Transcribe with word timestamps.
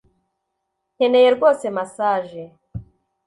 Nkeneye 0.95 1.29
rwose 1.35 1.65
massage 1.75 2.43